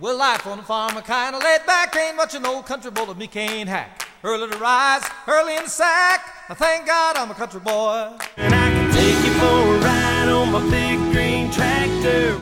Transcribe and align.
Well, 0.00 0.16
life 0.18 0.44
on 0.48 0.58
the 0.58 0.64
farm, 0.64 0.96
a 0.96 1.02
kind 1.02 1.36
of 1.36 1.42
laid 1.42 1.64
back, 1.66 1.94
ain't 1.94 2.16
much 2.16 2.34
an 2.34 2.44
old 2.44 2.66
country 2.66 2.90
boy 2.90 3.04
that 3.06 3.16
me 3.16 3.28
can't 3.28 3.68
hack. 3.68 4.08
Early 4.24 4.50
to 4.50 4.58
rise, 4.58 5.04
early 5.28 5.54
in 5.56 5.62
the 5.64 5.70
sack. 5.70 6.34
I 6.48 6.54
thank 6.54 6.86
God 6.86 7.16
I'm 7.16 7.30
a 7.30 7.34
country 7.34 7.60
boy. 7.60 8.10
And 8.36 8.52
I 8.52 8.70
can 8.70 8.90
take 8.92 9.24
you 9.24 9.32
for 9.34 9.46
a 9.46 9.78
ride 9.78 10.28
on 10.30 10.50
my 10.50 10.68
big 10.68 10.98
green 11.12 11.48
tractor. 11.52 12.40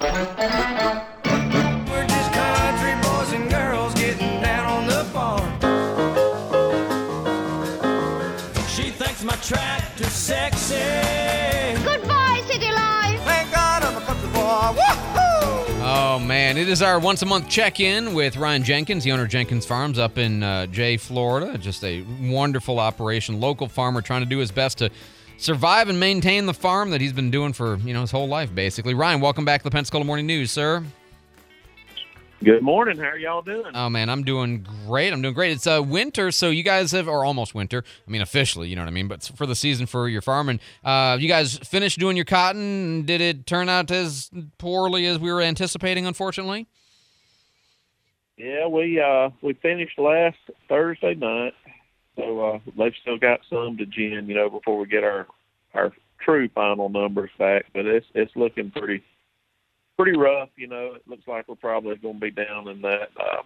We're 1.90 2.06
just 2.06 2.32
country 2.32 2.94
boys 3.02 3.32
and 3.34 3.50
girls 3.50 3.92
getting 3.94 4.40
down 4.40 4.64
on 4.64 4.86
the 4.86 5.04
farm. 5.12 5.52
She 8.68 8.90
thinks 8.90 9.22
my 9.22 9.36
tractor's 9.36 10.08
sexy. 10.08 10.74
Goodbye, 11.84 12.42
City 12.46 12.72
Life. 12.72 13.20
Thank 13.24 13.52
God 13.52 13.82
I'm 13.82 13.96
a 13.98 14.00
country 14.00 14.30
boy. 14.30 14.80
Woohoo! 14.80 15.21
Oh 16.12 16.18
man, 16.18 16.58
it 16.58 16.68
is 16.68 16.82
our 16.82 16.98
once 16.98 17.22
a 17.22 17.26
month 17.26 17.48
check 17.48 17.80
in 17.80 18.12
with 18.12 18.36
Ryan 18.36 18.62
Jenkins, 18.62 19.02
the 19.02 19.12
owner 19.12 19.22
of 19.22 19.30
Jenkins 19.30 19.64
Farms 19.64 19.98
up 19.98 20.18
in 20.18 20.42
uh, 20.42 20.66
Jay, 20.66 20.98
Florida. 20.98 21.56
Just 21.56 21.82
a 21.84 22.04
wonderful 22.20 22.78
operation, 22.78 23.40
local 23.40 23.66
farmer 23.66 24.02
trying 24.02 24.20
to 24.20 24.28
do 24.28 24.36
his 24.36 24.50
best 24.50 24.76
to 24.76 24.90
survive 25.38 25.88
and 25.88 25.98
maintain 25.98 26.44
the 26.44 26.52
farm 26.52 26.90
that 26.90 27.00
he's 27.00 27.14
been 27.14 27.30
doing 27.30 27.54
for 27.54 27.76
you 27.76 27.94
know 27.94 28.02
his 28.02 28.10
whole 28.10 28.28
life 28.28 28.54
basically. 28.54 28.92
Ryan, 28.92 29.22
welcome 29.22 29.46
back 29.46 29.62
to 29.62 29.64
the 29.64 29.70
Pensacola 29.70 30.04
Morning 30.04 30.26
News, 30.26 30.50
sir. 30.50 30.84
Good 32.42 32.62
morning. 32.62 32.96
How 32.98 33.04
are 33.04 33.18
y'all 33.18 33.42
doing? 33.42 33.70
Oh 33.74 33.88
man, 33.88 34.08
I'm 34.08 34.24
doing 34.24 34.66
great. 34.86 35.12
I'm 35.12 35.22
doing 35.22 35.34
great. 35.34 35.52
It's 35.52 35.66
uh, 35.66 35.80
winter, 35.86 36.32
so 36.32 36.50
you 36.50 36.64
guys 36.64 36.90
have, 36.90 37.06
or 37.06 37.24
almost 37.24 37.54
winter. 37.54 37.84
I 38.06 38.10
mean, 38.10 38.20
officially, 38.20 38.68
you 38.68 38.74
know 38.74 38.82
what 38.82 38.88
I 38.88 38.92
mean. 38.92 39.06
But 39.06 39.22
for 39.36 39.46
the 39.46 39.54
season 39.54 39.86
for 39.86 40.08
your 40.08 40.22
farming, 40.22 40.58
uh, 40.84 41.18
you 41.20 41.28
guys 41.28 41.58
finished 41.58 42.00
doing 42.00 42.16
your 42.16 42.24
cotton. 42.24 43.04
Did 43.04 43.20
it 43.20 43.46
turn 43.46 43.68
out 43.68 43.90
as 43.92 44.28
poorly 44.58 45.06
as 45.06 45.18
we 45.20 45.30
were 45.30 45.40
anticipating? 45.40 46.04
Unfortunately. 46.06 46.66
yeah, 48.36 48.66
we 48.66 49.00
uh 49.00 49.30
we 49.40 49.52
finished 49.54 49.98
last 49.98 50.38
Thursday 50.68 51.14
night, 51.14 51.54
so 52.16 52.40
uh 52.40 52.58
they've 52.76 52.94
still 53.02 53.18
got 53.18 53.40
some 53.48 53.76
to 53.76 53.86
gin, 53.86 54.26
you 54.26 54.34
know, 54.34 54.50
before 54.50 54.78
we 54.78 54.86
get 54.86 55.04
our 55.04 55.28
our 55.74 55.92
true 56.18 56.48
final 56.48 56.88
numbers 56.88 57.30
back. 57.38 57.66
But 57.72 57.86
it's 57.86 58.06
it's 58.14 58.34
looking 58.34 58.72
pretty 58.72 59.04
pretty 60.02 60.18
rough, 60.18 60.48
you 60.56 60.66
know. 60.66 60.94
It 60.96 61.02
looks 61.06 61.26
like 61.26 61.48
we're 61.48 61.54
probably 61.54 61.96
going 61.96 62.14
to 62.14 62.20
be 62.20 62.30
down 62.30 62.68
in 62.68 62.82
that. 62.82 63.08
Uh, 63.18 63.42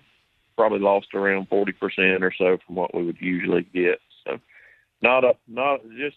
probably 0.57 0.79
lost 0.79 1.09
around 1.15 1.49
forty 1.49 1.73
percent 1.73 2.25
or 2.25 2.33
so 2.37 2.57
from 2.65 2.77
what 2.77 2.95
we 2.95 3.05
would 3.05 3.19
usually 3.21 3.63
get. 3.75 4.01
So 4.25 4.39
not 5.03 5.25
a 5.25 5.35
not 5.47 5.81
just 5.99 6.17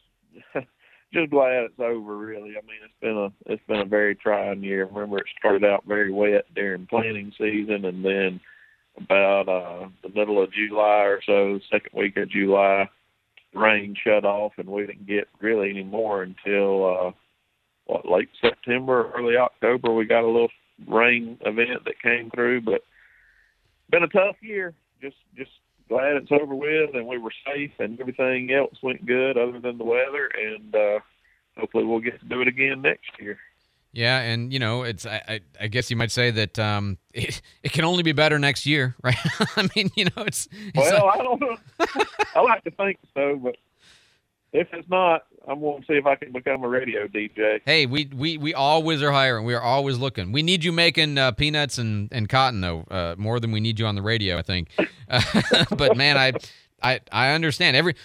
just 1.13 1.29
glad 1.29 1.63
it's 1.63 1.79
over 1.79 2.17
really. 2.17 2.51
I 2.51 2.61
mean 2.61 2.79
it's 2.83 2.93
been 3.01 3.17
a 3.17 3.51
it's 3.51 3.63
been 3.67 3.81
a 3.81 3.85
very 3.85 4.15
trying 4.15 4.63
year. 4.63 4.85
Remember 4.85 5.17
it 5.17 5.25
started 5.37 5.65
out 5.65 5.83
very 5.85 6.11
wet 6.11 6.45
during 6.55 6.87
planting 6.87 7.33
season 7.37 7.83
and 7.83 8.05
then 8.05 8.39
about 8.97 9.49
uh 9.49 9.89
the 10.03 10.17
middle 10.17 10.41
of 10.41 10.53
July 10.53 11.03
or 11.03 11.19
so, 11.25 11.59
second 11.69 11.91
week 11.93 12.15
of 12.15 12.29
July, 12.29 12.87
rain 13.53 13.93
shut 14.01 14.23
off 14.23 14.53
and 14.57 14.69
we 14.69 14.85
didn't 14.85 15.05
get 15.05 15.27
really 15.41 15.69
any 15.69 15.83
more 15.83 16.23
until 16.23 17.07
uh 17.07 17.11
what 17.89 18.09
late 18.09 18.29
September, 18.39 19.11
early 19.15 19.35
October 19.35 19.93
we 19.93 20.05
got 20.05 20.23
a 20.23 20.27
little 20.27 20.49
rain 20.87 21.37
event 21.41 21.85
that 21.85 22.01
came 22.01 22.29
through, 22.29 22.61
but 22.61 22.83
been 23.89 24.03
a 24.03 24.07
tough 24.07 24.35
year. 24.41 24.75
Just 25.01 25.17
just 25.35 25.51
glad 25.87 26.15
it's 26.17 26.31
over 26.31 26.53
with 26.53 26.93
and 26.93 27.07
we 27.07 27.17
were 27.17 27.33
safe 27.45 27.71
and 27.79 27.99
everything 27.99 28.51
else 28.53 28.75
went 28.83 29.05
good 29.07 29.37
other 29.37 29.59
than 29.59 29.79
the 29.79 29.83
weather 29.83 30.29
and 30.37 30.75
uh 30.75 30.99
hopefully 31.57 31.83
we'll 31.83 31.99
get 31.99 32.19
to 32.19 32.25
do 32.27 32.41
it 32.41 32.47
again 32.47 32.83
next 32.83 33.09
year. 33.19 33.39
Yeah, 33.91 34.19
and 34.19 34.53
you 34.53 34.59
know, 34.59 34.83
it's 34.83 35.07
I, 35.07 35.23
I, 35.27 35.39
I 35.61 35.67
guess 35.67 35.89
you 35.89 35.97
might 35.97 36.11
say 36.11 36.29
that 36.29 36.59
um, 36.59 36.99
it, 37.13 37.41
it 37.63 37.71
can 37.71 37.85
only 37.85 38.03
be 38.03 38.11
better 38.11 38.37
next 38.37 38.67
year, 38.67 38.95
right? 39.03 39.17
I 39.55 39.67
mean, 39.75 39.89
you 39.95 40.05
know, 40.05 40.23
it's, 40.25 40.47
it's 40.51 40.77
Well, 40.77 41.07
I 41.07 41.17
don't 41.17 41.41
know. 41.41 41.57
I 42.35 42.41
like 42.41 42.63
to 42.65 42.71
think 42.71 42.99
so, 43.15 43.35
but 43.37 43.55
if 44.53 44.67
it's 44.73 44.89
not, 44.89 45.25
I'm 45.47 45.59
going 45.61 45.81
to 45.81 45.87
see 45.87 45.93
if 45.93 46.05
I 46.05 46.15
can 46.15 46.31
become 46.31 46.63
a 46.63 46.67
radio 46.67 47.07
DJ. 47.07 47.61
hey, 47.65 47.85
we, 47.85 48.09
we 48.15 48.37
we 48.37 48.53
always 48.53 49.01
are 49.01 49.11
hiring. 49.11 49.45
We 49.45 49.53
are 49.53 49.61
always 49.61 49.97
looking. 49.97 50.31
We 50.31 50.43
need 50.43 50.63
you 50.63 50.71
making 50.71 51.17
uh, 51.17 51.31
peanuts 51.31 51.77
and, 51.77 52.09
and 52.11 52.29
cotton 52.29 52.61
though, 52.61 52.85
uh, 52.91 53.15
more 53.17 53.39
than 53.39 53.51
we 53.51 53.59
need 53.59 53.79
you 53.79 53.85
on 53.85 53.95
the 53.95 54.01
radio, 54.01 54.37
I 54.37 54.41
think. 54.41 54.69
Uh, 55.09 55.21
but 55.75 55.97
man, 55.97 56.17
I 56.17 56.33
I 56.81 56.99
I 57.11 57.31
understand 57.31 57.75
every. 57.75 57.95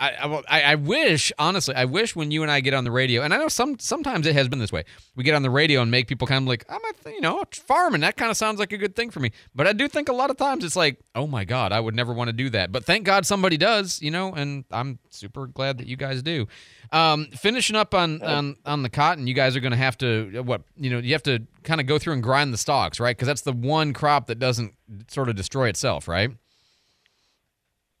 I, 0.00 0.12
I, 0.12 0.42
I 0.48 0.62
I 0.62 0.74
wish 0.76 1.30
honestly 1.38 1.74
I 1.74 1.84
wish 1.84 2.16
when 2.16 2.30
you 2.30 2.42
and 2.42 2.50
I 2.50 2.60
get 2.60 2.72
on 2.72 2.84
the 2.84 2.90
radio 2.90 3.22
and 3.22 3.34
I 3.34 3.36
know 3.36 3.48
some 3.48 3.78
sometimes 3.78 4.26
it 4.26 4.34
has 4.34 4.48
been 4.48 4.58
this 4.58 4.72
way. 4.72 4.84
We 5.14 5.24
get 5.24 5.34
on 5.34 5.42
the 5.42 5.50
radio 5.50 5.82
and 5.82 5.90
make 5.90 6.08
people 6.08 6.26
kind 6.26 6.42
of 6.42 6.48
like 6.48 6.64
I'm 6.70 6.80
a 6.84 7.10
you 7.10 7.20
know 7.20 7.44
farming. 7.52 8.00
That 8.00 8.16
kind 8.16 8.30
of 8.30 8.36
sounds 8.36 8.58
like 8.58 8.72
a 8.72 8.78
good 8.78 8.96
thing 8.96 9.10
for 9.10 9.20
me. 9.20 9.30
But 9.54 9.66
I 9.66 9.74
do 9.74 9.86
think 9.88 10.08
a 10.08 10.14
lot 10.14 10.30
of 10.30 10.38
times 10.38 10.64
it's 10.64 10.74
like 10.74 10.98
oh 11.14 11.26
my 11.26 11.44
god 11.44 11.72
I 11.72 11.80
would 11.80 11.94
never 11.94 12.14
want 12.14 12.28
to 12.28 12.32
do 12.32 12.48
that. 12.50 12.72
But 12.72 12.84
thank 12.84 13.04
God 13.04 13.26
somebody 13.26 13.58
does 13.58 14.00
you 14.00 14.10
know 14.10 14.32
and 14.32 14.64
I'm 14.70 14.98
super 15.10 15.46
glad 15.46 15.78
that 15.78 15.86
you 15.86 15.96
guys 15.96 16.22
do. 16.22 16.48
Um, 16.92 17.26
finishing 17.36 17.76
up 17.76 17.94
on, 17.94 18.22
on 18.22 18.56
on 18.64 18.82
the 18.82 18.88
cotton 18.90 19.26
you 19.26 19.34
guys 19.34 19.54
are 19.54 19.60
going 19.60 19.72
to 19.72 19.76
have 19.76 19.98
to 19.98 20.42
what 20.44 20.62
you 20.76 20.88
know 20.90 20.98
you 20.98 21.12
have 21.12 21.22
to 21.24 21.46
kind 21.62 21.80
of 21.80 21.86
go 21.86 21.98
through 21.98 22.14
and 22.14 22.22
grind 22.22 22.54
the 22.54 22.58
stalks 22.58 22.98
right? 22.98 23.16
Because 23.16 23.28
that's 23.28 23.42
the 23.42 23.52
one 23.52 23.92
crop 23.92 24.28
that 24.28 24.38
doesn't 24.38 24.74
sort 25.08 25.28
of 25.28 25.36
destroy 25.36 25.68
itself 25.68 26.08
right 26.08 26.30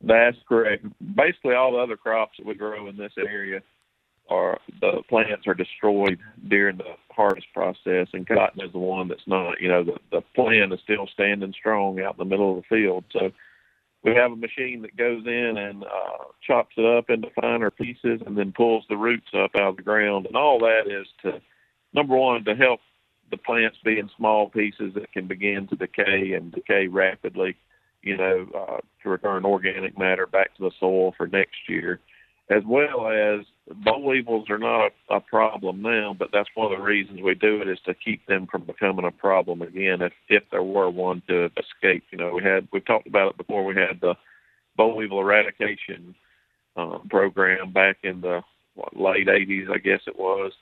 That's 0.02 0.36
correct. 0.48 0.84
Basically, 1.14 1.54
all 1.54 1.72
the 1.72 1.78
other 1.78 1.96
crops 1.96 2.38
that 2.38 2.46
we 2.46 2.54
grow 2.54 2.88
in 2.88 2.96
this 2.96 3.12
area 3.18 3.60
are 4.30 4.58
the 4.80 5.02
plants 5.08 5.46
are 5.46 5.54
destroyed 5.54 6.18
during 6.48 6.78
the 6.78 6.94
harvest 7.10 7.48
process, 7.52 8.08
and 8.12 8.26
cotton 8.26 8.62
is 8.62 8.72
the 8.72 8.78
one 8.78 9.08
that's 9.08 9.26
not. 9.26 9.60
You 9.60 9.68
know, 9.68 9.84
the, 9.84 9.98
the 10.10 10.22
plant 10.34 10.72
is 10.72 10.80
still 10.84 11.06
standing 11.12 11.52
strong 11.52 12.00
out 12.00 12.14
in 12.14 12.18
the 12.18 12.24
middle 12.24 12.56
of 12.56 12.62
the 12.62 12.76
field. 12.76 13.04
So 13.12 13.30
we 14.02 14.14
have 14.14 14.32
a 14.32 14.36
machine 14.36 14.82
that 14.82 14.96
goes 14.96 15.26
in 15.26 15.56
and 15.58 15.84
uh, 15.84 16.24
chops 16.46 16.74
it 16.78 16.86
up 16.86 17.10
into 17.10 17.28
finer 17.38 17.70
pieces, 17.70 18.22
and 18.24 18.38
then 18.38 18.52
pulls 18.52 18.84
the 18.88 18.96
roots 18.96 19.28
up 19.34 19.54
out 19.54 19.70
of 19.70 19.76
the 19.76 19.82
ground. 19.82 20.26
And 20.26 20.36
all 20.36 20.60
that 20.60 20.82
is 20.86 21.06
to 21.22 21.42
number 21.92 22.16
one 22.16 22.44
to 22.44 22.54
help 22.54 22.80
the 23.30 23.36
plants 23.36 23.76
be 23.84 23.98
in 23.98 24.10
small 24.16 24.48
pieces 24.48 24.94
that 24.94 25.12
can 25.12 25.26
begin 25.26 25.66
to 25.68 25.76
decay 25.76 26.32
and 26.32 26.52
decay 26.52 26.86
rapidly 26.86 27.56
you 28.02 28.16
know, 28.16 28.46
uh, 28.54 28.78
to 29.02 29.08
return 29.08 29.44
organic 29.44 29.98
matter 29.98 30.26
back 30.26 30.54
to 30.56 30.62
the 30.62 30.70
soil 30.78 31.12
for 31.16 31.26
next 31.26 31.68
year, 31.68 32.00
as 32.48 32.62
well 32.66 33.08
as 33.08 33.44
boll 33.84 34.04
weevils 34.04 34.50
are 34.50 34.58
not 34.58 34.90
a, 35.10 35.16
a 35.16 35.20
problem 35.20 35.82
now, 35.82 36.14
but 36.18 36.28
that's 36.32 36.48
one 36.54 36.72
of 36.72 36.78
the 36.78 36.84
reasons 36.84 37.20
we 37.22 37.34
do 37.34 37.60
it 37.62 37.68
is 37.68 37.78
to 37.86 37.94
keep 37.94 38.26
them 38.26 38.46
from 38.50 38.64
becoming 38.64 39.04
a 39.04 39.10
problem 39.10 39.62
again 39.62 40.02
if 40.02 40.12
if 40.28 40.42
there 40.50 40.62
were 40.62 40.90
one 40.90 41.22
to 41.28 41.46
escape. 41.56 42.04
You 42.10 42.18
know, 42.18 42.32
we 42.34 42.42
had 42.42 42.68
we 42.72 42.80
talked 42.80 43.06
about 43.06 43.30
it 43.30 43.36
before. 43.38 43.64
We 43.64 43.76
had 43.76 44.00
the 44.00 44.14
boll 44.76 44.96
weevil 44.96 45.20
eradication 45.20 46.14
um, 46.76 47.06
program 47.08 47.72
back 47.72 47.98
in 48.02 48.20
the 48.20 48.40
what, 48.74 48.96
late 48.96 49.26
80s, 49.26 49.70
I 49.70 49.78
guess 49.78 50.00
it 50.06 50.18
was, 50.18 50.52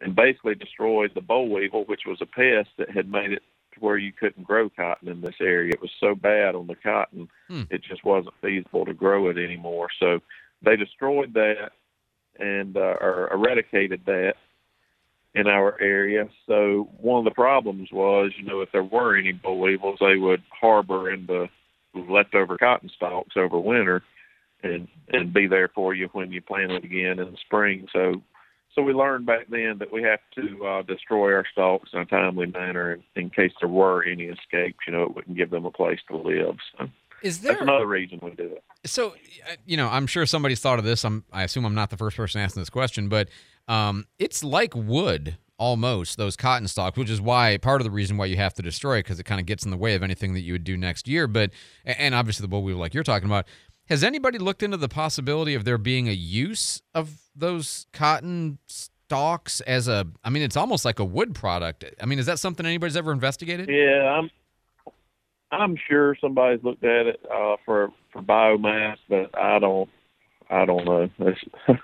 and 0.00 0.14
basically 0.14 0.54
destroyed 0.54 1.12
the 1.14 1.20
boll 1.20 1.48
weevil, 1.48 1.84
which 1.84 2.02
was 2.06 2.18
a 2.20 2.26
pest 2.26 2.70
that 2.78 2.90
had 2.90 3.10
made 3.10 3.32
it 3.32 3.42
to 3.74 3.80
where 3.80 3.98
you 3.98 4.12
couldn't 4.12 4.44
grow 4.44 4.68
cotton 4.68 5.08
in 5.08 5.20
this 5.20 5.36
area. 5.40 5.72
It 5.74 5.80
was 5.80 5.90
so 6.00 6.14
bad 6.14 6.54
on 6.54 6.66
the 6.66 6.74
cotton, 6.76 7.28
Hmm. 7.48 7.62
it 7.70 7.82
just 7.82 8.04
wasn't 8.04 8.34
feasible 8.40 8.84
to 8.84 8.94
grow 8.94 9.28
it 9.28 9.38
anymore. 9.38 9.88
So 10.00 10.20
they 10.62 10.76
destroyed 10.76 11.34
that 11.34 11.72
and 12.38 12.76
uh, 12.76 12.96
or 13.00 13.30
eradicated 13.32 14.02
that 14.06 14.34
in 15.34 15.46
our 15.46 15.80
area. 15.80 16.28
So 16.46 16.88
one 16.98 17.18
of 17.18 17.24
the 17.24 17.30
problems 17.34 17.90
was, 17.92 18.32
you 18.36 18.44
know, 18.44 18.60
if 18.60 18.70
there 18.72 18.84
were 18.84 19.16
any 19.16 19.32
boll 19.32 19.60
weevils, 19.60 19.98
they 20.00 20.16
would 20.16 20.42
harbor 20.50 21.10
in 21.10 21.26
the 21.26 21.48
leftover 21.94 22.56
cotton 22.58 22.88
stalks 22.88 23.36
over 23.36 23.58
winter 23.58 24.02
and 24.62 24.88
and 25.12 25.32
be 25.32 25.46
there 25.46 25.68
for 25.68 25.94
you 25.94 26.08
when 26.12 26.32
you 26.32 26.40
plant 26.40 26.72
it 26.72 26.84
again 26.84 27.18
in 27.18 27.30
the 27.30 27.36
spring. 27.44 27.86
So 27.92 28.22
so 28.74 28.82
we 28.82 28.92
learned 28.92 29.26
back 29.26 29.46
then 29.48 29.78
that 29.78 29.92
we 29.92 30.02
have 30.02 30.20
to 30.34 30.66
uh, 30.66 30.82
destroy 30.82 31.32
our 31.32 31.44
stalks 31.52 31.90
in 31.92 32.00
a 32.00 32.04
timely 32.04 32.46
manner 32.46 32.94
in, 32.94 33.02
in 33.16 33.30
case 33.30 33.52
there 33.60 33.68
were 33.68 34.04
any 34.04 34.24
escapes. 34.24 34.78
You 34.86 34.92
know, 34.92 35.02
it 35.04 35.14
wouldn't 35.14 35.36
give 35.36 35.50
them 35.50 35.64
a 35.64 35.70
place 35.70 36.00
to 36.08 36.16
live. 36.16 36.56
So 36.76 36.88
is 37.22 37.40
there 37.40 37.52
that's 37.52 37.62
another 37.62 37.86
reason 37.86 38.20
we 38.22 38.32
do 38.32 38.44
it. 38.44 38.64
So, 38.84 39.10
uh, 39.48 39.54
you 39.64 39.76
know, 39.76 39.88
I'm 39.88 40.06
sure 40.06 40.26
somebody's 40.26 40.60
thought 40.60 40.78
of 40.78 40.84
this. 40.84 41.04
I'm, 41.04 41.24
I 41.32 41.44
assume 41.44 41.64
I'm 41.64 41.74
not 41.74 41.90
the 41.90 41.96
first 41.96 42.16
person 42.16 42.40
asking 42.40 42.60
this 42.60 42.70
question, 42.70 43.08
but 43.08 43.28
um, 43.68 44.06
it's 44.18 44.44
like 44.44 44.74
wood 44.74 45.38
almost 45.56 46.18
those 46.18 46.36
cotton 46.36 46.66
stalks, 46.66 46.98
which 46.98 47.08
is 47.08 47.20
why 47.20 47.56
part 47.58 47.80
of 47.80 47.84
the 47.84 47.90
reason 47.90 48.16
why 48.16 48.26
you 48.26 48.36
have 48.36 48.52
to 48.54 48.62
destroy 48.62 48.98
it 48.98 49.04
because 49.04 49.20
it 49.20 49.24
kind 49.24 49.40
of 49.40 49.46
gets 49.46 49.64
in 49.64 49.70
the 49.70 49.76
way 49.76 49.94
of 49.94 50.02
anything 50.02 50.34
that 50.34 50.40
you 50.40 50.52
would 50.52 50.64
do 50.64 50.76
next 50.76 51.06
year. 51.06 51.26
But 51.26 51.50
and 51.84 52.14
obviously 52.14 52.42
the 52.42 52.48
boll 52.48 52.62
weevil, 52.62 52.80
like 52.80 52.92
you're 52.92 53.04
talking 53.04 53.28
about, 53.28 53.46
has 53.88 54.02
anybody 54.04 54.38
looked 54.38 54.62
into 54.62 54.76
the 54.76 54.88
possibility 54.88 55.54
of 55.54 55.64
there 55.64 55.78
being 55.78 56.08
a 56.08 56.12
use 56.12 56.82
of 56.94 57.20
those 57.34 57.86
cotton 57.92 58.58
stalks 58.66 59.60
as 59.62 59.88
a? 59.88 60.06
I 60.22 60.30
mean, 60.30 60.42
it's 60.42 60.56
almost 60.56 60.84
like 60.84 60.98
a 60.98 61.04
wood 61.04 61.34
product. 61.34 61.84
I 62.00 62.06
mean, 62.06 62.18
is 62.18 62.26
that 62.26 62.38
something 62.38 62.64
anybody's 62.64 62.96
ever 62.96 63.12
investigated? 63.12 63.68
Yeah, 63.68 64.18
I'm 64.18 64.30
I'm 65.50 65.76
sure 65.88 66.16
somebody's 66.20 66.64
looked 66.64 66.84
at 66.84 67.06
it 67.06 67.20
uh, 67.30 67.56
for 67.64 67.92
for 68.12 68.22
biomass, 68.22 68.96
but 69.08 69.36
I 69.38 69.58
don't 69.58 69.88
I 70.50 70.64
don't 70.64 70.84
know. 70.84 71.08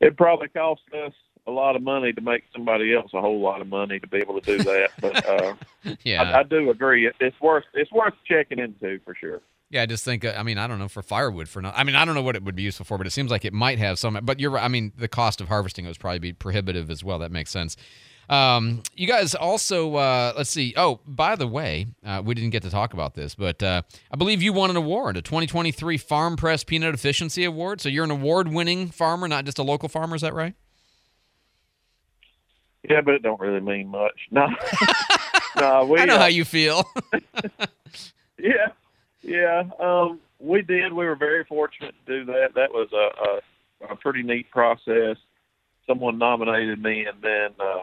It 0.00 0.16
probably 0.16 0.48
costs 0.48 0.84
us 0.94 1.12
a 1.46 1.50
lot 1.50 1.76
of 1.76 1.82
money 1.82 2.12
to 2.12 2.20
make 2.20 2.44
somebody 2.54 2.94
else 2.94 3.10
a 3.12 3.20
whole 3.20 3.40
lot 3.40 3.60
of 3.60 3.66
money 3.66 3.98
to 4.00 4.06
be 4.06 4.16
able 4.18 4.40
to 4.40 4.56
do 4.56 4.62
that. 4.64 4.90
but 5.00 5.26
uh, 5.28 5.54
Yeah. 6.04 6.22
I, 6.22 6.40
I 6.40 6.42
do 6.42 6.70
agree. 6.70 7.10
It's 7.20 7.40
worth 7.40 7.64
it's 7.74 7.92
worth 7.92 8.14
checking 8.26 8.58
into 8.58 8.98
for 9.04 9.14
sure. 9.14 9.40
Yeah, 9.70 9.82
I 9.82 9.86
just 9.86 10.04
think. 10.04 10.24
uh, 10.24 10.34
I 10.36 10.42
mean, 10.42 10.58
I 10.58 10.66
don't 10.66 10.78
know 10.80 10.88
for 10.88 11.00
firewood 11.02 11.48
for 11.48 11.62
not. 11.62 11.74
I 11.76 11.84
mean, 11.84 11.94
I 11.94 12.04
don't 12.04 12.14
know 12.14 12.22
what 12.22 12.34
it 12.36 12.42
would 12.42 12.56
be 12.56 12.62
useful 12.62 12.84
for, 12.84 12.98
but 12.98 13.06
it 13.06 13.10
seems 13.10 13.30
like 13.30 13.44
it 13.44 13.52
might 13.52 13.78
have 13.78 13.98
some. 13.98 14.18
But 14.22 14.40
you're 14.40 14.50
right. 14.50 14.64
I 14.64 14.68
mean, 14.68 14.92
the 14.98 15.08
cost 15.08 15.40
of 15.40 15.48
harvesting 15.48 15.84
it 15.84 15.88
would 15.88 15.98
probably 16.00 16.18
be 16.18 16.32
prohibitive 16.32 16.90
as 16.90 17.04
well. 17.04 17.20
That 17.20 17.30
makes 17.30 17.50
sense. 17.50 17.76
Um, 18.28 18.82
you 18.94 19.08
guys 19.08 19.34
also, 19.34 19.96
uh, 19.96 20.32
let's 20.36 20.50
see. 20.50 20.72
Oh, 20.76 21.00
by 21.06 21.34
the 21.34 21.48
way, 21.48 21.86
uh, 22.04 22.22
we 22.24 22.34
didn't 22.34 22.50
get 22.50 22.62
to 22.62 22.70
talk 22.70 22.92
about 22.92 23.14
this, 23.14 23.34
but 23.34 23.60
uh, 23.60 23.82
I 24.12 24.16
believe 24.16 24.40
you 24.40 24.52
won 24.52 24.70
an 24.70 24.76
award, 24.76 25.16
a 25.16 25.22
2023 25.22 25.96
Farm 25.98 26.36
Press 26.36 26.62
Peanut 26.62 26.94
Efficiency 26.94 27.42
Award. 27.44 27.80
So 27.80 27.88
you're 27.88 28.04
an 28.04 28.10
award-winning 28.12 28.90
farmer, 28.90 29.26
not 29.26 29.46
just 29.46 29.58
a 29.58 29.64
local 29.64 29.88
farmer. 29.88 30.14
Is 30.14 30.22
that 30.22 30.32
right? 30.34 30.54
Yeah, 32.88 33.00
but 33.00 33.14
it 33.14 33.22
don't 33.22 33.40
really 33.40 33.60
mean 33.60 33.88
much. 33.88 34.28
No, 34.30 34.46
no, 35.58 35.84
we 35.86 35.98
I 36.00 36.04
know 36.06 36.14
uh, 36.16 36.20
how 36.20 36.26
you 36.26 36.44
feel. 36.44 36.84
Yeah, 38.42 38.68
yeah. 39.30 39.62
Um, 39.78 40.20
we 40.40 40.62
did. 40.62 40.92
We 40.92 41.06
were 41.06 41.16
very 41.16 41.44
fortunate 41.44 41.94
to 42.06 42.18
do 42.18 42.24
that. 42.32 42.54
That 42.54 42.72
was 42.72 42.88
a, 42.92 43.86
a, 43.86 43.92
a 43.92 43.96
pretty 43.96 44.22
neat 44.22 44.50
process. 44.50 45.16
Someone 45.86 46.18
nominated 46.18 46.82
me, 46.82 47.06
and 47.06 47.22
then 47.22 47.50
uh, 47.58 47.82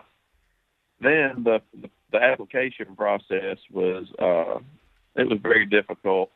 then 1.02 1.44
the, 1.44 1.62
the 2.12 2.18
application 2.18 2.96
process 2.96 3.58
was 3.72 4.06
uh, 4.20 4.60
it 5.16 5.28
was 5.28 5.40
very 5.42 5.66
difficult. 5.66 6.32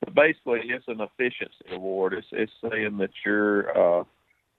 But 0.00 0.14
basically, 0.14 0.60
it's 0.64 0.88
an 0.88 1.00
efficiency 1.00 1.72
award. 1.72 2.14
It's 2.14 2.26
it's 2.32 2.52
saying 2.62 2.98
that 2.98 3.10
you're 3.24 3.76
uh, 3.76 4.04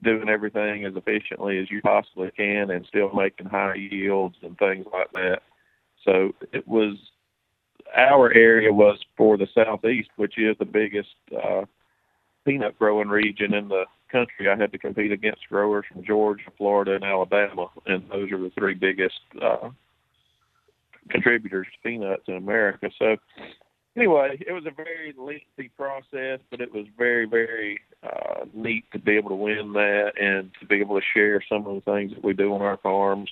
doing 0.02 0.28
everything 0.28 0.84
as 0.84 0.94
efficiently 0.96 1.58
as 1.58 1.70
you 1.70 1.80
possibly 1.82 2.30
can 2.36 2.70
and 2.70 2.86
still 2.86 3.12
making 3.12 3.46
high 3.46 3.74
yields 3.74 4.36
and 4.42 4.56
things 4.58 4.86
like 4.92 5.12
that. 5.12 5.40
So 6.04 6.34
it 6.52 6.66
was 6.66 6.96
our 7.96 8.32
area 8.32 8.72
was 8.72 8.98
for 9.16 9.36
the 9.36 9.48
southeast, 9.54 10.10
which 10.16 10.38
is 10.38 10.56
the 10.58 10.64
biggest 10.64 11.08
uh, 11.32 11.62
peanut 12.44 12.78
growing 12.78 13.08
region 13.08 13.54
in 13.54 13.68
the 13.68 13.84
country. 14.10 14.48
I 14.48 14.56
had 14.56 14.72
to 14.72 14.78
compete 14.78 15.12
against 15.12 15.48
growers 15.48 15.84
from 15.92 16.04
Georgia, 16.04 16.50
Florida, 16.56 16.94
and 16.94 17.04
Alabama, 17.04 17.68
and 17.86 18.02
those 18.10 18.30
are 18.32 18.38
the 18.38 18.50
three 18.58 18.74
biggest 18.74 19.20
uh, 19.40 19.70
contributors 21.10 21.66
to 21.66 21.88
peanuts 21.88 22.24
in 22.26 22.36
America. 22.36 22.90
So 22.98 23.16
anyway, 23.96 24.38
it 24.46 24.52
was 24.52 24.64
a 24.66 24.74
very 24.74 25.14
lengthy 25.16 25.70
process, 25.76 26.40
but 26.50 26.60
it 26.60 26.72
was 26.72 26.86
very, 26.96 27.26
very 27.26 27.80
uh, 28.02 28.44
neat 28.54 28.84
to 28.92 28.98
be 28.98 29.16
able 29.16 29.30
to 29.30 29.36
win 29.36 29.72
that 29.74 30.12
and 30.20 30.50
to 30.60 30.66
be 30.66 30.76
able 30.76 30.98
to 30.98 31.06
share 31.14 31.42
some 31.48 31.66
of 31.66 31.74
the 31.74 31.92
things 31.92 32.12
that 32.12 32.24
we 32.24 32.32
do 32.32 32.54
on 32.54 32.62
our 32.62 32.78
farms 32.78 33.30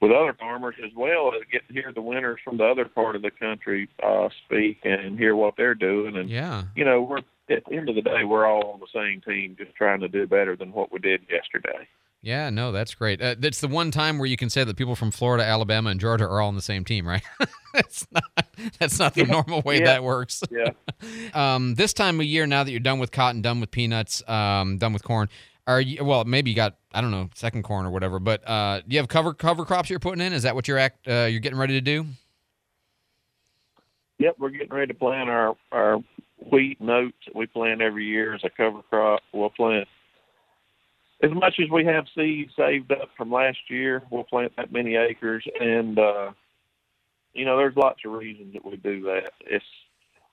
with 0.00 0.12
other 0.12 0.34
farmers 0.38 0.76
as 0.84 0.90
well 0.96 1.32
as 1.34 1.42
get 1.50 1.66
to 1.68 1.72
hear 1.74 1.92
the 1.94 2.00
winners 2.02 2.38
from 2.44 2.56
the 2.56 2.64
other 2.64 2.84
part 2.84 3.16
of 3.16 3.22
the 3.22 3.30
country 3.30 3.88
uh, 4.02 4.28
speak 4.44 4.78
and 4.84 5.18
hear 5.18 5.34
what 5.34 5.54
they're 5.56 5.74
doing. 5.74 6.16
And 6.16 6.28
yeah. 6.28 6.64
you 6.74 6.84
know, 6.84 7.02
we're 7.02 7.18
at 7.18 7.24
the 7.48 7.72
end 7.72 7.88
of 7.88 7.94
the 7.94 8.02
day, 8.02 8.24
we're 8.24 8.46
all 8.46 8.72
on 8.72 8.80
the 8.80 8.86
same 8.94 9.20
team, 9.22 9.56
just 9.58 9.74
trying 9.74 10.00
to 10.00 10.08
do 10.08 10.26
better 10.26 10.54
than 10.56 10.72
what 10.72 10.92
we 10.92 10.98
did 10.98 11.22
yesterday. 11.30 11.88
Yeah, 12.20 12.50
no, 12.50 12.72
that's 12.72 12.94
great. 12.96 13.22
Uh, 13.22 13.36
that's 13.38 13.60
the 13.60 13.68
one 13.68 13.92
time 13.92 14.18
where 14.18 14.26
you 14.26 14.36
can 14.36 14.50
say 14.50 14.64
that 14.64 14.76
people 14.76 14.96
from 14.96 15.12
Florida, 15.12 15.44
Alabama, 15.44 15.90
and 15.90 16.00
Georgia 16.00 16.24
are 16.24 16.40
all 16.40 16.48
on 16.48 16.56
the 16.56 16.62
same 16.62 16.84
team, 16.84 17.06
right? 17.06 17.22
that's 17.74 18.06
not 18.10 18.24
that's 18.80 18.98
not 18.98 19.14
the 19.14 19.24
normal 19.24 19.62
way 19.62 19.78
Yeah. 19.78 19.84
that 19.84 20.04
works. 20.04 20.42
Yeah. 20.50 20.70
Um, 21.32 21.76
this 21.76 21.92
time 21.92 22.18
of 22.18 22.26
year, 22.26 22.46
now 22.46 22.64
that 22.64 22.70
you're 22.72 22.80
done 22.80 22.98
with 22.98 23.12
cotton, 23.12 23.40
done 23.40 23.60
with 23.60 23.70
peanuts, 23.70 24.26
um, 24.28 24.78
done 24.78 24.92
with 24.92 25.04
corn, 25.04 25.28
are 25.68 25.80
you? 25.80 26.02
Well, 26.04 26.24
maybe 26.24 26.50
you 26.50 26.56
got 26.56 26.76
I 26.92 27.00
don't 27.00 27.10
know 27.10 27.28
second 27.34 27.62
corn 27.62 27.86
or 27.86 27.90
whatever, 27.90 28.18
but 28.18 28.48
uh, 28.48 28.80
do 28.80 28.94
you 28.94 28.98
have 28.98 29.08
cover 29.08 29.34
cover 29.34 29.64
crops 29.64 29.90
you're 29.90 30.00
putting 30.00 30.24
in? 30.24 30.32
Is 30.32 30.42
that 30.42 30.54
what 30.54 30.66
you're 30.66 30.78
act 30.78 31.06
uh, 31.06 31.28
you're 31.30 31.40
getting 31.40 31.58
ready 31.58 31.74
to 31.74 31.80
do? 31.80 32.06
Yep, 34.18 34.36
we're 34.38 34.50
getting 34.50 34.74
ready 34.74 34.92
to 34.92 34.98
plant 34.98 35.28
our 35.28 35.56
our 35.70 35.98
wheat 36.50 36.80
and 36.80 36.90
oats 36.90 37.16
that 37.26 37.36
we 37.36 37.46
plant 37.46 37.82
every 37.82 38.06
year 38.06 38.34
as 38.34 38.42
a 38.42 38.50
cover 38.50 38.82
crop. 38.88 39.20
We'll 39.32 39.50
plant 39.50 39.86
as 41.22 41.30
much 41.32 41.60
as 41.62 41.68
we 41.70 41.84
have 41.84 42.06
seed 42.14 42.50
saved 42.56 42.90
up 42.90 43.10
from 43.16 43.30
last 43.30 43.58
year. 43.68 44.02
We'll 44.10 44.24
plant 44.24 44.52
that 44.56 44.72
many 44.72 44.96
acres, 44.96 45.44
and 45.60 45.98
uh, 45.98 46.32
you 47.34 47.44
know, 47.44 47.58
there's 47.58 47.76
lots 47.76 48.00
of 48.06 48.12
reasons 48.12 48.54
that 48.54 48.64
we 48.64 48.76
do 48.76 49.02
that. 49.02 49.32
It's 49.42 49.64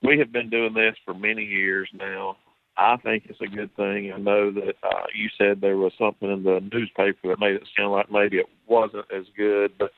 we 0.01 0.17
have 0.19 0.31
been 0.31 0.49
doing 0.49 0.73
this 0.73 0.95
for 1.03 1.13
many 1.13 1.43
years 1.43 1.89
now. 1.93 2.37
I 2.77 2.97
think 2.97 3.25
it's 3.27 3.39
a 3.41 3.47
good 3.47 3.73
thing. 3.75 4.11
I 4.13 4.17
know 4.17 4.51
that 4.51 4.75
uh, 4.83 5.05
you 5.13 5.29
said 5.37 5.61
there 5.61 5.77
was 5.77 5.93
something 5.97 6.29
in 6.29 6.43
the 6.43 6.59
newspaper 6.73 7.29
that 7.29 7.39
made 7.39 7.55
it 7.55 7.67
sound 7.77 7.93
like 7.93 8.11
maybe 8.11 8.37
it 8.37 8.47
wasn't 8.67 9.05
as 9.15 9.25
good, 9.37 9.73
but 9.77 9.91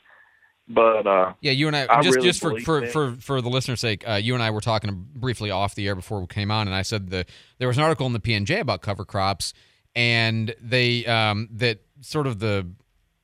but 0.67 1.07
uh, 1.07 1.33
Yeah, 1.41 1.53
you 1.53 1.67
and 1.67 1.75
I, 1.75 1.87
I 1.89 2.01
just 2.01 2.17
really 2.17 2.27
just 2.27 2.41
for 2.41 2.59
for, 2.59 2.87
for 2.87 3.15
for 3.19 3.41
the 3.41 3.49
listener's 3.49 3.79
sake, 3.79 4.07
uh, 4.07 4.13
you 4.13 4.33
and 4.33 4.43
I 4.43 4.51
were 4.51 4.61
talking 4.61 5.07
briefly 5.15 5.49
off 5.49 5.75
the 5.75 5.87
air 5.87 5.95
before 5.95 6.19
we 6.19 6.27
came 6.27 6.51
on, 6.51 6.67
and 6.67 6.75
I 6.75 6.81
said 6.81 7.09
the 7.09 7.25
there 7.57 7.67
was 7.67 7.77
an 7.77 7.83
article 7.83 8.05
in 8.05 8.13
the 8.13 8.19
PNJ 8.19 8.59
about 8.59 8.81
cover 8.81 9.05
crops, 9.05 9.53
and 9.95 10.53
they 10.61 11.05
um, 11.05 11.49
that 11.53 11.79
sort 12.01 12.27
of 12.27 12.39
the 12.39 12.67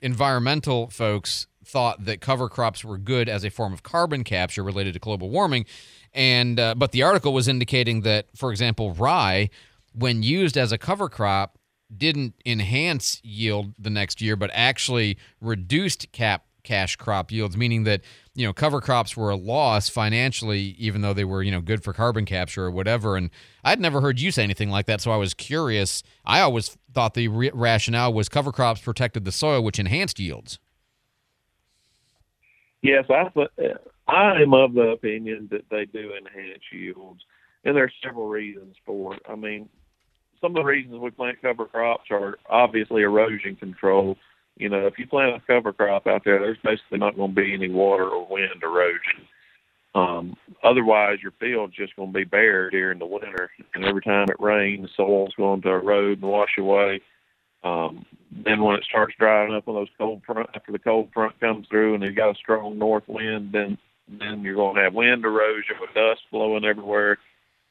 environmental 0.02 0.90
folks 0.90 1.48
thought 1.66 2.06
that 2.06 2.22
cover 2.22 2.50
crops 2.50 2.84
were 2.84 2.98
good 2.98 3.30
as 3.30 3.44
a 3.44 3.50
form 3.50 3.74
of 3.74 3.84
carbon 3.84 4.24
capture 4.24 4.64
related 4.64 4.94
to 4.94 5.00
global 5.00 5.30
warming, 5.30 5.66
and 6.14 6.60
uh, 6.60 6.76
but 6.76 6.92
the 6.92 7.04
article 7.04 7.34
was 7.34 7.48
indicating 7.48 8.02
that, 8.02 8.28
for 8.36 8.52
example, 8.52 8.94
rye, 8.94 9.50
when 9.94 10.24
used 10.24 10.58
as 10.58 10.72
a 10.72 10.78
cover 10.78 11.10
crop, 11.10 11.58
didn't 11.96 12.36
enhance 12.46 13.20
yield 13.24 13.74
the 13.78 13.90
next 13.90 14.22
year, 14.22 14.36
but 14.36 14.50
actually 14.54 15.18
reduced 15.42 16.12
cap 16.12 16.46
cash 16.64 16.96
crop 16.96 17.32
yields, 17.32 17.58
meaning 17.58 17.84
that 17.84 18.02
you 18.36 18.46
know 18.46 18.54
cover 18.54 18.82
crops 18.82 19.18
were 19.18 19.30
a 19.30 19.36
loss 19.36 19.90
financially, 19.90 20.76
even 20.78 21.02
though 21.02 21.14
they 21.14 21.26
were 21.26 21.44
you 21.44 21.52
know 21.52 21.62
good 21.62 21.84
for 21.84 21.94
carbon 21.94 22.26
capture 22.26 22.66
or 22.66 22.72
whatever. 22.72 23.16
And 23.16 23.30
I'd 23.64 23.80
never 23.80 24.02
heard 24.02 24.20
you 24.20 24.32
say 24.32 24.44
anything 24.44 24.70
like 24.70 24.86
that, 24.88 25.02
so 25.02 25.12
I 25.12 25.18
was 25.18 25.34
curious. 25.34 26.04
I 26.26 26.42
always 26.42 26.78
thought 26.94 27.14
the 27.14 27.28
re- 27.28 27.52
rationale 27.54 28.14
was 28.14 28.30
cover 28.30 28.52
crops 28.52 28.82
protected 28.82 29.26
the 29.26 29.32
soil, 29.32 29.64
which 29.64 29.80
enhanced 29.80 30.20
yields. 30.20 30.60
Yes, 32.82 33.06
I 33.10 33.30
th- 33.30 33.78
I 34.14 34.42
am 34.42 34.54
of 34.54 34.74
the 34.74 34.90
opinion 34.90 35.50
that 35.52 35.66
they 35.72 35.86
do 35.86 36.12
enhance 36.14 36.62
yields, 36.72 37.22
and 37.66 37.76
there's 37.76 37.94
several 38.04 38.28
reasons 38.28 38.76
for 38.86 39.16
it. 39.16 39.22
I 39.28 39.36
mean, 39.36 39.68
some 40.40 40.52
of 40.52 40.56
the 40.56 40.64
reasons 40.64 41.00
we 41.00 41.10
plant 41.10 41.42
cover 41.42 41.66
crops 41.66 42.06
are 42.12 42.38
obviously 42.50 43.02
erosion 43.02 43.56
control. 43.56 44.16
You 44.58 44.70
know, 44.70 44.86
if 44.86 45.00
you 45.00 45.08
plant 45.08 45.36
a 45.36 45.42
cover 45.48 45.74
crop 45.74 46.06
out 46.06 46.22
there, 46.26 46.40
there's 46.40 46.58
basically 46.64 47.00
not 47.00 47.16
going 47.16 47.34
to 47.34 47.42
be 47.42 47.54
any 47.54 47.70
water 47.70 48.08
or 48.08 48.28
wind 48.30 48.62
erosion. 48.62 49.26
Um, 49.96 50.36
otherwise, 50.64 51.18
your 51.24 51.34
field's 51.40 51.76
just 51.76 51.96
going 51.96 52.14
to 52.14 52.18
be 52.18 52.24
bare 52.24 52.70
during 52.70 53.00
the 53.00 53.06
winter, 53.06 53.50
and 53.74 53.84
every 53.84 54.02
time 54.02 54.28
it 54.30 54.40
rains, 54.40 54.84
the 54.84 54.90
soil's 54.96 55.34
going 55.38 55.62
to 55.64 55.70
erode 55.70 56.22
and 56.22 56.30
wash 56.30 56.58
away. 56.60 57.02
Um, 57.64 58.06
then 58.46 58.62
when 58.62 58.76
it 58.76 58.86
starts 58.88 59.16
drying 59.18 59.54
up, 59.56 59.66
when 59.66 59.76
those 59.76 59.88
cold 59.98 60.22
front 60.26 60.50
after 60.54 60.72
the 60.72 60.80
cold 60.80 61.10
front 61.14 61.40
comes 61.40 61.66
through, 61.68 61.96
and 61.96 62.04
you've 62.04 62.16
got 62.16 62.32
a 62.32 62.36
strong 62.36 62.78
north 62.78 63.06
wind, 63.08 63.50
then 63.54 63.78
then 64.08 64.42
you're 64.42 64.56
going 64.56 64.76
to 64.76 64.82
have 64.82 64.94
wind 64.94 65.26
erosion 65.26 65.76
with 65.80 65.94
dust 65.94 66.22
blowing 66.32 66.66
everywhere. 66.66 67.18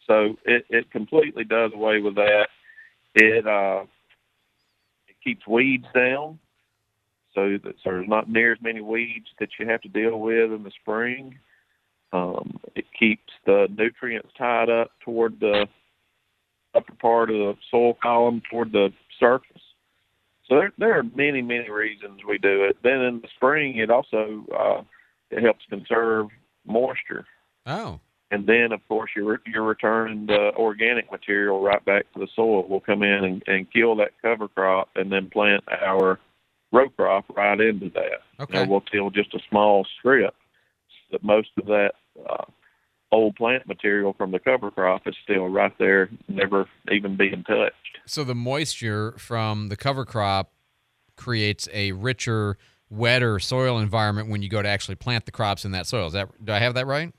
So 0.07 0.37
it 0.45 0.65
it 0.69 0.91
completely 0.91 1.45
does 1.45 1.73
away 1.75 2.01
with 2.01 2.17
that. 2.17 2.49
It 3.15 3.47
uh 3.47 3.85
it 5.09 5.17
keeps 5.23 5.47
weeds 5.47 5.87
down, 5.95 6.39
so 7.35 7.59
that 7.63 7.75
so 7.83 7.91
there's 7.91 8.09
not 8.09 8.29
near 8.29 8.53
as 8.53 8.63
many 8.63 8.81
weeds 8.81 9.29
that 9.39 9.51
you 9.59 9.69
have 9.69 9.83
to 9.83 9.89
deal 9.89 10.19
with 10.19 10.53
in 10.53 10.63
the 10.65 10.73
spring. 10.81 11.39
Um, 12.13 12.59
it 12.75 12.85
keeps 12.99 13.33
the 13.47 13.69
nutrients 13.71 14.29
tied 14.37 14.69
up 14.69 14.91
toward 15.05 15.41
the 15.41 15.67
upper 16.75 16.95
part 16.95 17.31
of 17.31 17.37
the 17.37 17.55
soil 17.71 17.95
column 18.03 18.43
toward 18.51 18.73
the 18.73 18.93
surface. 19.19 19.63
So 20.49 20.57
there, 20.57 20.73
there 20.77 20.99
are 20.99 21.03
many, 21.03 21.41
many 21.41 21.71
reasons 21.71 22.21
we 22.29 22.39
do 22.39 22.65
it. 22.65 22.77
Then 22.83 23.01
in 23.01 23.21
the 23.21 23.29
spring, 23.37 23.79
it 23.79 23.91
also 23.91 24.45
uh, 24.55 24.83
it 25.33 25.43
helps 25.43 25.65
conserve 25.69 26.29
moisture, 26.67 27.27
Oh, 27.67 28.01
and 28.31 28.47
then 28.47 28.73
of 28.73 28.87
course 28.89 29.11
you're 29.17 29.41
you're 29.47 29.63
returning 29.63 30.27
the 30.27 30.53
organic 30.57 31.11
material 31.11 31.61
right 31.63 31.85
back 31.85 32.05
to 32.13 32.21
the 32.21 32.29
soil. 32.37 32.67
We'll 32.69 32.81
come 32.81 33.03
in 33.03 33.25
and, 33.25 33.43
and 33.47 33.73
kill 33.73 33.97
that 33.97 34.13
cover 34.23 34.49
crop, 34.49 34.91
and 34.95 35.11
then 35.11 35.31
plant 35.31 35.65
our 35.69 36.19
row 36.73 36.89
crop 36.91 37.25
right 37.37 37.61
into 37.61 37.91
that. 37.91 38.21
Okay. 38.41 38.59
And 38.61 38.71
we'll 38.71 38.81
till 38.83 39.11
just 39.11 39.35
a 39.35 39.41
small 39.51 39.87
strip, 39.99 40.35
so 40.89 41.17
that 41.19 41.25
most 41.25 41.51
of 41.59 41.67
that 41.67 41.93
uh, 42.29 42.45
old 43.11 43.37
plant 43.37 43.67
material 43.69 44.15
from 44.17 44.31
the 44.31 44.39
cover 44.39 44.71
crop 44.71 45.03
is 45.07 45.15
still 45.23 45.49
right 45.49 45.77
there, 45.79 46.09
never 46.29 46.67
even 46.91 47.17
being 47.17 47.45
touched. 47.45 47.99
so 48.07 48.25
the 48.25 48.35
moisture 48.35 49.13
from 49.19 49.69
the 49.69 49.77
cover 49.77 50.05
crop 50.07 50.53
creates 51.17 51.69
a 51.75 51.93
richer, 51.93 52.57
wetter 52.93 53.39
soil 53.39 53.79
environment 53.79 54.29
when 54.29 54.43
you 54.43 54.49
go 54.49 54.61
to 54.63 54.69
actually 54.69 54.95
plant 54.97 55.25
the 55.25 55.33
crops 55.33 55.65
in 55.65 55.73
that 55.73 55.87
soil. 55.87 56.07
Is 56.09 56.13
that 56.13 56.29
do 56.45 56.53
I 56.53 56.59
have 56.59 56.75
that 56.75 56.87
right? 56.87 57.13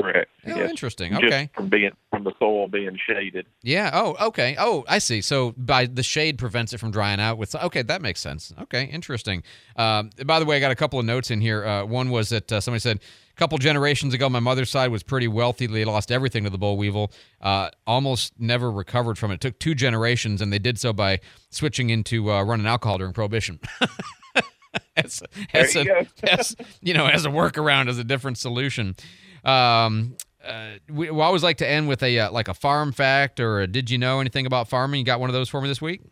Correct. 0.00 0.30
Oh, 0.46 0.50
yes. 0.56 0.70
interesting. 0.70 1.10
Just 1.12 1.24
Okay. 1.24 1.50
from 1.54 1.68
being 1.68 1.90
from 2.10 2.22
the 2.22 2.32
soil 2.38 2.68
being 2.68 2.96
shaded. 3.04 3.46
Yeah. 3.62 3.90
Oh, 3.92 4.28
okay. 4.28 4.54
Oh, 4.58 4.84
I 4.88 4.98
see. 4.98 5.20
So 5.20 5.52
by 5.56 5.86
the 5.86 6.04
shade 6.04 6.38
prevents 6.38 6.72
it 6.72 6.78
from 6.78 6.92
drying 6.92 7.18
out. 7.20 7.36
With 7.36 7.54
okay, 7.54 7.82
that 7.82 8.00
makes 8.00 8.20
sense. 8.20 8.52
Okay, 8.62 8.84
interesting. 8.84 9.42
Um, 9.76 10.10
by 10.24 10.38
the 10.38 10.44
way, 10.46 10.56
I 10.56 10.60
got 10.60 10.70
a 10.70 10.76
couple 10.76 11.00
of 11.00 11.04
notes 11.04 11.30
in 11.32 11.40
here. 11.40 11.66
Uh, 11.66 11.84
one 11.84 12.10
was 12.10 12.28
that 12.28 12.50
uh, 12.52 12.60
somebody 12.60 12.80
said 12.80 13.00
couple 13.38 13.56
generations 13.58 14.12
ago, 14.14 14.28
my 14.28 14.40
mother's 14.40 14.68
side 14.68 14.90
was 14.90 15.02
pretty 15.02 15.28
wealthy. 15.28 15.66
They 15.66 15.84
lost 15.84 16.10
everything 16.10 16.44
to 16.44 16.50
the 16.50 16.58
boll 16.58 16.76
weevil. 16.76 17.12
Uh, 17.40 17.70
almost 17.86 18.34
never 18.38 18.70
recovered 18.70 19.16
from 19.16 19.30
it. 19.30 19.36
It 19.36 19.40
took 19.40 19.58
two 19.58 19.74
generations, 19.74 20.42
and 20.42 20.52
they 20.52 20.58
did 20.58 20.78
so 20.78 20.92
by 20.92 21.20
switching 21.50 21.90
into 21.90 22.30
uh, 22.30 22.42
running 22.42 22.66
alcohol 22.66 22.98
during 22.98 23.12
Prohibition. 23.12 23.60
as, 24.96 25.22
as, 25.54 25.76
a, 25.76 25.84
you 25.84 26.06
as 26.24 26.56
you 26.82 26.92
know, 26.92 27.06
as 27.06 27.24
a 27.24 27.28
workaround, 27.28 27.88
as 27.88 27.98
a 27.98 28.04
different 28.04 28.38
solution. 28.38 28.96
Um, 29.44 30.16
uh, 30.44 30.72
we, 30.90 31.10
we 31.10 31.20
always 31.20 31.42
like 31.42 31.58
to 31.58 31.68
end 31.68 31.88
with 31.88 32.02
a 32.02 32.18
uh, 32.18 32.32
like 32.32 32.48
a 32.48 32.54
farm 32.54 32.92
fact 32.92 33.38
or 33.38 33.60
a 33.60 33.66
did 33.66 33.90
you 33.90 33.98
know 33.98 34.20
anything 34.20 34.46
about 34.46 34.68
farming? 34.68 34.98
You 34.98 35.04
got 35.04 35.20
one 35.20 35.30
of 35.30 35.34
those 35.34 35.48
for 35.48 35.60
me 35.60 35.68
this 35.68 35.80
week? 35.80 36.02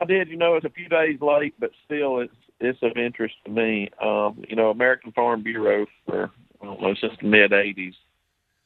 I 0.00 0.04
did. 0.04 0.28
You 0.28 0.36
know, 0.36 0.54
it's 0.54 0.66
a 0.66 0.70
few 0.70 0.88
days 0.88 1.20
late, 1.20 1.54
but 1.58 1.70
still, 1.84 2.20
it's 2.20 2.32
it's 2.62 2.82
of 2.82 2.96
interest 2.96 3.34
to 3.44 3.50
me. 3.50 3.88
Um, 4.00 4.42
you 4.48 4.56
know, 4.56 4.70
American 4.70 5.12
Farm 5.12 5.42
Bureau 5.42 5.86
for 6.06 6.30
I 6.60 6.64
don't 6.64 6.80
know 6.80 6.94
since 6.94 7.14
the 7.20 7.26
mid 7.26 7.50
'80s 7.50 7.94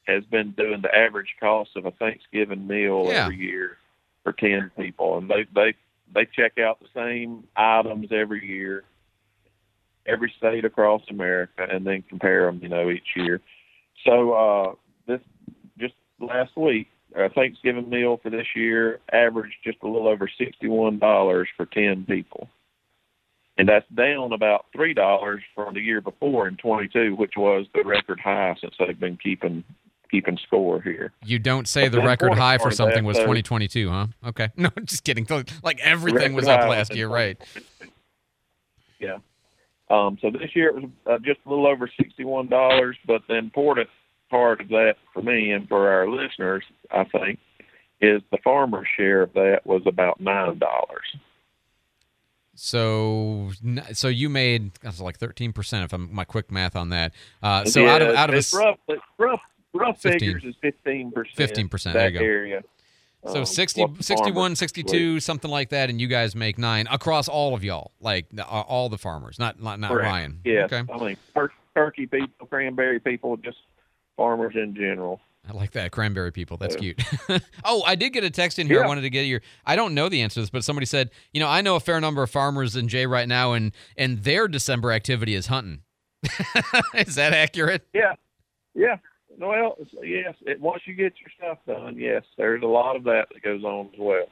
has 0.07 0.25
been 0.25 0.53
doing 0.53 0.83
the 0.83 0.95
average 0.95 1.35
cost 1.41 1.71
of 1.77 1.85
a 1.87 1.91
Thanksgiving 1.93 2.67
meal 2.67 3.07
Yeah. 3.09 3.25
every 3.25 3.37
year 3.39 3.79
for 4.23 4.33
ten 4.33 4.71
people, 4.79 5.19
and 5.19 5.29
they 5.31 5.47
they 5.55 5.75
they 6.15 6.27
check 6.27 6.59
out 6.59 6.79
the 6.81 6.89
same 6.95 7.45
items 7.57 8.09
every 8.13 8.47
year, 8.47 8.85
every 10.07 10.33
state 10.39 10.65
across 10.65 11.03
America, 11.11 11.67
and 11.71 11.87
then 11.87 12.03
compare 12.09 12.47
them. 12.47 12.61
You 12.63 12.69
know, 12.69 12.91
each 12.91 13.09
year. 13.17 13.41
So 14.05 14.33
uh, 14.33 14.75
this 15.07 15.21
just 15.79 15.95
last 16.21 16.57
week, 16.57 16.89
a 17.17 17.29
Thanksgiving 17.31 17.89
meal 17.89 18.19
for 18.23 18.31
this 18.31 18.47
year 18.55 19.01
averaged 19.13 19.57
just 19.65 19.79
a 19.83 19.89
little 19.89 20.09
over 20.09 20.29
sixty-one 20.39 20.99
dollars 20.99 21.49
for 21.57 21.67
ten 21.67 22.05
people, 22.05 22.49
and 23.59 23.69
that's 23.69 23.89
down 23.95 24.33
about 24.33 24.67
three 24.73 24.95
dollars 24.95 25.43
from 25.55 25.75
the 25.75 25.81
year 25.81 26.01
before 26.01 26.49
in 26.49 26.57
twenty-two, 26.57 27.17
which 27.17 27.35
was 27.37 27.67
the 27.75 27.83
record 27.85 28.21
high 28.21 28.55
since 28.61 28.75
they've 28.79 28.99
been 28.99 29.17
keeping 29.17 29.65
keeping 30.11 30.39
score 30.47 30.81
here. 30.81 31.13
You 31.25 31.39
don't 31.39 31.67
say 31.67 31.89
the 31.89 32.01
record 32.01 32.35
high 32.35 32.59
for 32.59 32.71
something 32.71 33.05
was 33.05 33.17
2022, 33.19 33.91
huh? 33.91 34.07
Okay. 34.27 34.51
No, 34.57 34.71
just 34.85 35.05
kidding. 35.05 35.27
Like 35.63 35.81
everything 35.81 36.35
was 36.35 36.49
up 36.49 36.69
last 36.69 36.95
year, 36.95 37.09
right? 37.09 37.41
Yeah. 38.99 39.19
Um, 39.91 40.19
so 40.21 40.31
this 40.31 40.55
year 40.55 40.69
it 40.69 40.75
was 40.75 40.91
uh, 41.07 41.19
just 41.19 41.41
a 41.47 41.49
little 41.49 41.67
over 41.67 41.89
sixty-one 41.99 42.49
dollars, 42.49 42.97
but 43.07 43.23
the 43.29 43.37
important 43.37 43.89
part 44.31 44.61
of 44.61 44.69
that 44.69 44.95
for 45.13 45.23
me 45.23 45.53
and 45.53 45.69
for 45.69 45.89
our 45.89 46.09
listeners, 46.09 46.65
I 46.91 47.05
think, 47.05 47.39
is 48.01 48.21
the 48.33 48.39
farmer's 48.43 48.89
share 48.97 49.23
of 49.23 49.33
that 49.35 49.61
was 49.65 49.83
about 49.87 50.21
nine 50.21 50.59
dollars. 50.59 51.17
So, 52.57 53.53
so 53.93 54.09
you 54.09 54.29
made 54.29 54.73
that's 54.83 55.01
like 55.01 55.19
13% 55.19 55.85
if 55.85 55.93
I'm 55.93 56.13
my 56.15 56.25
quick 56.25 56.51
math 56.51 56.75
on 56.75 56.89
that. 56.91 57.13
Uh, 57.43 57.65
so 57.65 57.87
out 57.87 58.03
of 58.03 58.15
out 58.17 58.31
of 58.31 58.35
a, 58.35 58.39
it's 58.39 58.53
s- 58.55 58.59
rough, 58.59 58.79
rough, 59.19 59.41
rough 59.75 60.01
15. 60.01 60.19
figures 60.19 60.45
is 60.45 60.55
fifteen 60.61 61.13
percent. 61.13 61.71
15%, 61.71 61.93
there 61.93 62.09
you 62.09 62.19
go. 62.19 62.25
area. 62.25 62.63
So 63.27 63.41
um, 63.41 63.45
60, 63.47 63.87
61, 64.01 64.35
farmer- 64.35 64.55
62, 64.55 65.21
something 65.21 65.51
like 65.51 65.71
that, 65.71 65.91
and 65.91 66.01
you 66.01 66.07
guys 66.07 66.35
make 66.37 66.59
nine 66.59 66.87
across 66.91 67.29
all 67.29 67.55
of 67.55 67.65
y'all, 67.65 67.91
like 68.01 68.27
uh, 68.39 68.43
all 68.43 68.89
the 68.89 68.99
farmers, 68.99 69.39
not 69.39 69.61
not, 69.61 69.81
not 69.81 69.91
Correct. 69.91 70.07
Ryan. 70.07 70.41
Yeah, 70.45 70.65
Okay. 70.67 70.83
I 70.93 70.97
mean 70.99 71.17
tur- 71.35 71.53
turkey 71.75 72.07
people, 72.07 72.47
cranberry 72.47 73.01
people, 73.01 73.37
just 73.37 73.59
farmers 74.17 74.55
in 74.55 74.75
general. 74.75 75.21
I 75.49 75.53
like 75.53 75.73
that 75.73 75.93
cranberry 75.93 76.33
people. 76.33 76.57
That's 76.57 76.75
Yeah. 76.75 76.93
cute. 77.29 77.43
oh, 77.65 77.83
I 77.87 77.95
did 77.95 78.11
get 78.11 78.25
a 78.25 78.31
text 78.31 78.59
in 78.59 78.67
here. 78.67 78.83
I 78.83 78.87
wanted 78.87 79.03
to 79.03 79.11
get 79.11 79.23
your. 79.27 79.43
I 79.65 79.77
don't 79.77 79.95
know 79.95 80.09
the 80.09 80.23
answer 80.23 80.35
to 80.35 80.41
this, 80.41 80.51
but 80.51 80.65
somebody 80.65 80.87
said, 80.87 81.11
you 81.33 81.41
know, 81.41 81.49
I 81.49 81.61
know 81.61 81.77
a 81.77 81.81
fair 81.81 82.01
number 82.01 82.23
of 82.23 82.31
farmers 82.31 82.75
in 82.77 82.89
Jay 82.89 83.07
right 83.07 83.29
now, 83.29 83.53
and 83.53 83.73
and 83.97 84.25
their 84.25 84.49
December 84.49 84.93
activity 84.93 85.35
is 85.35 85.47
hunting. 85.47 85.83
is 86.95 87.15
that 87.15 87.33
accurate? 87.33 87.87
Yeah, 87.93 88.15
yeah. 88.75 88.97
Well, 89.39 89.77
yes. 90.03 90.35
It, 90.47 90.61
once 90.61 90.83
you 90.87 90.95
get 90.95 91.13
your 91.21 91.31
stuff 91.39 91.59
done, 91.67 91.97
yes, 91.99 92.23
there's 92.39 92.63
a 92.63 92.67
lot 92.67 92.97
of 92.97 93.05
that 93.05 93.27
that 93.33 93.43
goes 93.43 93.63
on 93.65 93.87
as 93.93 93.99
well. 93.99 94.27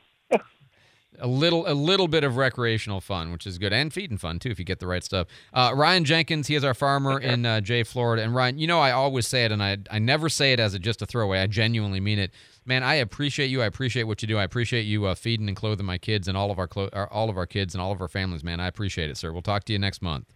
A 1.21 1.27
little, 1.27 1.67
a 1.69 1.75
little 1.75 2.09
bit 2.09 2.25
of 2.25 2.37
recreational 2.37 3.01
fun, 3.01 3.31
which 3.31 3.47
is 3.47 3.59
good, 3.59 3.73
and 3.73 3.93
feeding 3.93 4.19
fun 4.19 4.39
too 4.39 4.51
if 4.51 4.59
you 4.59 4.65
get 4.65 4.81
the 4.81 4.87
right 4.87 5.05
stuff. 5.05 5.29
Uh, 5.53 5.73
Ryan 5.75 6.05
Jenkins, 6.05 6.49
he 6.49 6.55
is 6.55 6.65
our 6.65 6.75
farmer 6.75 7.21
in 7.21 7.47
uh, 7.47 7.61
Jay, 7.61 7.85
Florida. 7.85 8.23
And 8.23 8.35
Ryan, 8.35 8.59
you 8.59 8.67
know, 8.67 8.81
I 8.81 8.91
always 8.91 9.27
say 9.27 9.45
it, 9.45 9.53
and 9.53 9.63
I, 9.63 9.79
I 9.91 9.99
never 9.99 10.29
say 10.29 10.53
it 10.53 10.61
as 10.61 10.75
a, 10.75 10.79
just 10.79 11.03
a 11.03 11.07
throwaway. 11.07 11.41
I 11.41 11.47
genuinely 11.47 12.01
mean 12.01 12.19
it. 12.19 12.33
Man, 12.67 12.83
I 12.83 12.95
appreciate 12.95 13.47
you. 13.47 13.63
I 13.63 13.67
appreciate 13.67 14.05
what 14.05 14.23
you 14.23 14.29
do. 14.29 14.39
I 14.39 14.45
appreciate 14.45 14.83
you 14.83 15.05
uh, 15.07 15.15
feeding 15.15 15.49
and 15.49 15.57
clothing 15.57 15.87
my 15.87 15.99
kids 15.99 16.27
and 16.29 16.37
all 16.37 16.51
of 16.51 16.59
our, 16.59 16.67
clo- 16.67 16.91
our 16.93 17.09
all 17.11 17.31
of 17.31 17.37
our 17.37 17.47
kids 17.47 17.75
and 17.75 17.83
all 17.83 17.93
of 17.93 18.01
our 18.01 18.09
families. 18.09 18.43
Man, 18.43 18.59
I 18.59 18.67
appreciate 18.67 19.11
it, 19.11 19.17
sir. 19.17 19.33
We'll 19.33 19.43
talk 19.43 19.65
to 19.65 19.73
you 19.73 19.79
next 19.79 20.03
month. 20.03 20.33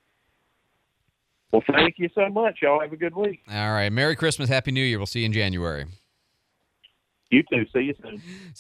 Well, 1.52 1.62
thank 1.73 1.94
you 1.99 2.11
so 2.14 2.28
much. 2.28 2.58
Y'all 2.62 2.80
have 2.80 2.92
a 2.92 2.97
good 2.97 3.16
week. 3.16 3.40
All 3.50 3.73
right. 3.73 3.90
Merry 3.90 4.14
Christmas. 4.16 4.50
Happy 4.50 4.70
New 4.70 4.82
Year. 4.82 4.99
We'll 4.99 5.06
see 5.06 5.20
you 5.20 5.26
in 5.26 5.32
January. 5.32 5.87
You 7.30 7.42
too. 7.42 7.66
See 7.75 7.80
you 7.80 7.94
soon. 8.02 8.23